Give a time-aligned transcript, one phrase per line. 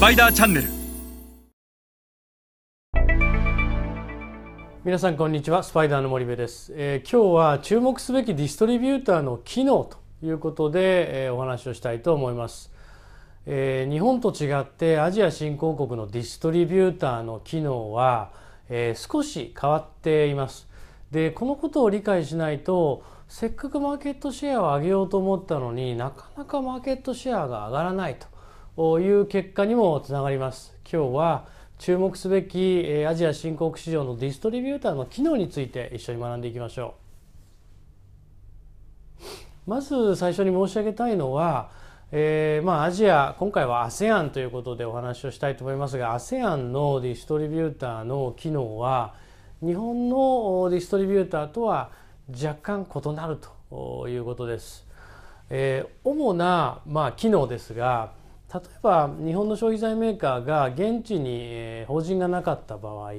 [0.00, 0.68] パイダーチャンネル。
[4.82, 5.62] 皆さんこんにちは。
[5.62, 12.72] スパイダーの森部です、えー今日は注目すべきディストリビューターの機能ということで、えーお話をしたいと思います、
[13.44, 18.30] えー日本と違ってアジア新興国のディストリビューターの機能は、
[18.70, 20.66] えー少し変わっています。
[21.10, 28.30] でこのことを理解しないとせっかくマーケットシェアを上げようと思ったのになかなかマーケットシェアが上がらないと。
[29.00, 31.46] いう結果にもつながります今日は
[31.78, 36.94] 注目すべきアジア新興国市場のディストリビューターの機能について一緒に学んでいきましょ
[39.66, 41.70] うまず最初に申し上げたいのは、
[42.10, 49.14] えーまあ、アジア今回は ASEAN ということでお話をしたいと思いますが ASEAN のディストリビューターの機能は
[49.60, 51.90] 日本のディストリビューターとは
[52.30, 53.38] 若干異なる
[53.70, 54.86] ということです。
[55.50, 58.18] えー主な、まあ、機能ですが
[58.52, 63.12] 例えば日本の消費財メーカーが現地に、法人がなかった場合、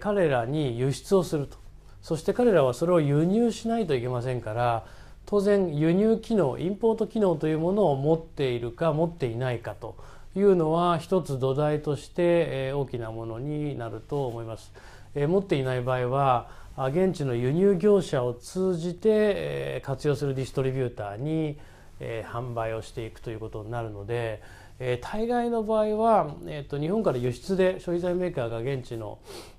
[0.00, 1.58] 彼らに輸出をすると
[2.00, 4.84] そして彼らはそれを輸入しないといけませんから
[5.26, 9.96] 当然輸入機能インポート機能というものを持っているか持っていないかと
[10.36, 14.72] いうのは一つ土台として、大きなものになると思います。
[15.14, 21.58] 持っていない場合は現地の輸入業者を通じて、活用するディストリビューターに、
[22.00, 24.42] えー販売をしていくということになるので、
[24.78, 29.18] えー大概の場合は、えーと日本から輸出で消費財メーカーが現地の、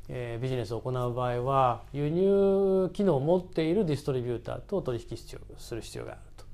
[0.09, 6.45] えービジネスを行う場合は輸入機能を持っているディストリビューターと取引必要する必要があると。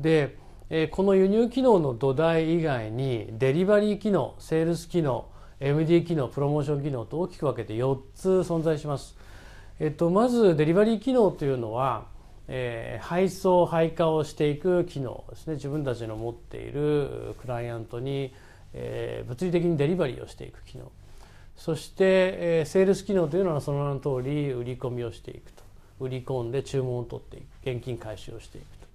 [0.00, 0.36] で、
[0.70, 5.26] えーこの輸入機能の土台以外にデリバリー機能セールス機能
[5.60, 9.14] MD 機能プロモーション機能と大きく分けて4つ存在します。
[9.78, 12.06] えっと、まずデリバリー機能というのは、
[12.52, 15.54] えー配送配下をしていく機能ですね。
[15.54, 18.34] 自分たちの持っているクライアントに、
[18.74, 20.90] えー物理的にデリバリーをしていく機能。
[21.56, 25.62] そして、えーセールス機能というのはその名の通り売り込みをしていくと。
[26.00, 27.76] 売り込んで注文を取っていく。
[27.76, 28.86] 現金回収をしていくと。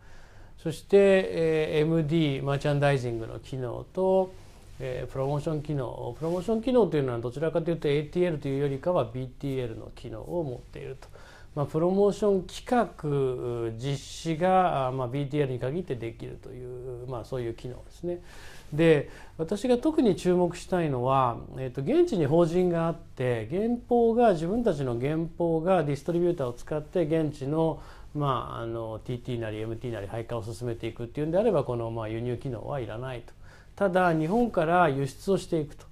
[0.63, 4.33] そして、えー MD マーチャンダイジングの機能と、
[4.79, 6.15] えープロモーション機能。
[6.19, 11.07] プロモーション機能というのはどちらかというと ATL というよりかは BTL の機能を持っていると。
[11.55, 18.21] まあ、プロモーション企画実施が、まあ、BTL に限ってできるという、まあ、そういう機能ですね。
[18.73, 27.79] で私が特に注目したいのは、えー、と現地に法人があって原稿が自分たちの原稿がディストリビューターを使って現地の,、
[28.13, 33.33] まあ、あの TT なり MT なり配下を進めていくっていうんであればこのまあ輸入機能はいらないと。
[33.77, 35.85] ただ日本から輸出をしていくと。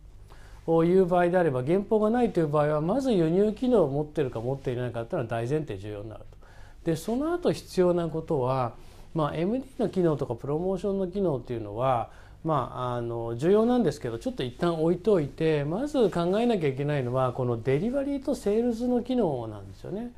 [0.66, 6.38] こういう場合であれば原稿がないという場合はまず輸入機能を持っているか持っていないかというのは大前提重要になると。
[6.86, 8.74] でその後必要なことは、
[9.14, 12.10] まあ、MD の機能とかプロモーションの機能っていうのは、
[12.44, 20.12] まあ、あの重要なんですけどちょっと一旦置いといてまず考えなきゃいけないのはこのデリバリーとセールスの機能なんですよね。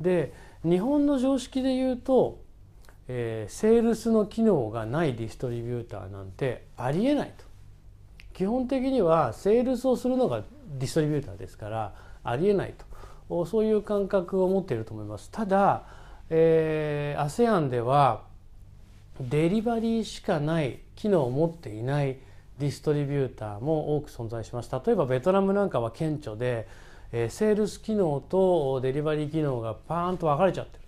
[0.00, 0.32] で
[0.64, 2.38] 日本の常識で言うと、
[3.08, 7.51] えーセールスの機能がないディストリビューターなんてありえないと。
[8.32, 10.42] 基本的にはセールスをするのが
[10.78, 11.94] ディストリビューターですから
[12.24, 12.74] ありえない
[13.28, 13.46] と。
[13.46, 15.30] そういう感覚を持っていると思います。
[15.30, 15.84] ただ、
[16.28, 18.24] えー、ASEAN では
[19.20, 22.18] デリバリーしかない機能を持っていない
[22.58, 24.70] ディストリビューターも多く存在します。
[24.84, 26.68] 例えばベトナムなんかは顕著で、
[27.12, 30.81] えーセールス機能とデリバリー機能がパーンと分かれちゃってる。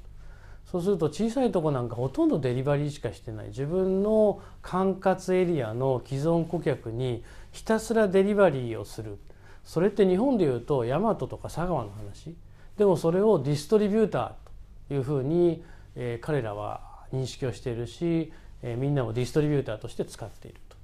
[0.71, 3.47] そうすると小さいとこなんかほとんどデリバリーしかしてない。
[3.49, 9.19] 自分の管轄エリアの既存顧客にひたすらデリバリーをする。
[9.65, 12.35] それって日本でいうと大和とか佐川の話。
[12.77, 15.63] でもそれをディストリビューターというふうに、
[15.95, 16.81] えー彼らは
[17.13, 18.33] 認識をしているし、
[18.63, 20.77] えーみんなもディストリビューターとして使っていると。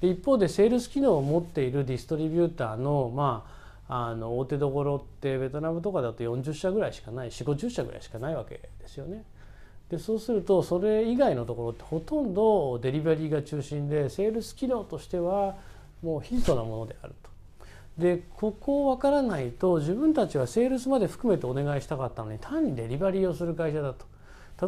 [0.00, 3.55] で一方でセールス機能を持っているディストリビューターの,、まあ、
[3.88, 9.24] あの大手どころってベトナムとかだと40社ぐらいしかない4 5 0社ぐらいしかないわけですよね。
[9.90, 15.56] でそうするとそれ以外のところってほとんどデリバリーが中心でセールス機能としては
[16.02, 17.30] もうヒントなものであると。
[17.96, 24.04] でここを分からないと自分たちはセールスまで含めてお願いしたかったのに単にデリバリーをする会社だと。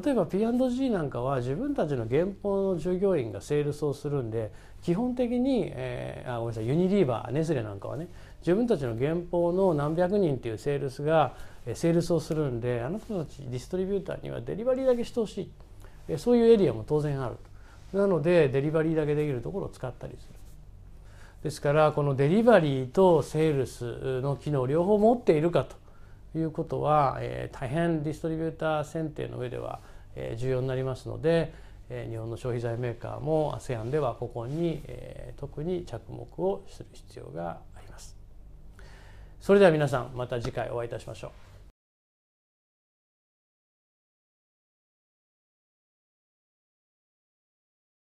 [0.02, 8.08] 例えば P&G なんかは自分たちの原本の従業員がセールスをするんで基本的に、えーあごめんなさいユニリーバーネスレなんかはね
[8.40, 11.34] 自分たちの原本の何百人っていうセールスが
[11.74, 15.50] セールスをするんであなたたちディストリビューターにはデリバリーだけしてほし
[16.08, 17.36] いそういうエリアも当然ある
[17.92, 20.38] なのでデリバリーだけできるところを使ったりする
[21.42, 25.76] ですからこのデリバリーとセールスの機能両方持っているかと
[26.38, 29.80] いうことは、え大変ディストリビューター選定の上では、
[30.16, 31.52] え重要になりますので、
[31.88, 34.82] 日本の消費財メーカーも ASEAN ではここに
[35.38, 37.67] 特に着目をする必要があります。
[39.48, 41.57] それでは皆さんまた次回お会いいたしましょう。